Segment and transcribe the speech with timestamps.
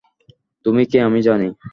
[0.65, 1.47] তুমি কে আমি জানি।